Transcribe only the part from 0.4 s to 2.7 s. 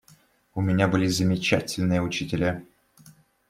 У меня были замечательные учителя.